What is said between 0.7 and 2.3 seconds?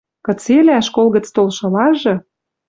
школ гӹц толшылажы